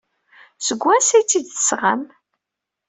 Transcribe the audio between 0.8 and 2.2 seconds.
wansi ay tt-id-tesɣam?